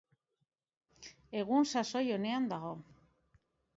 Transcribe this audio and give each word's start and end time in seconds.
Egun 1.41 1.69
sasoi 1.73 2.03
onean 2.17 2.49
dago. 2.55 2.73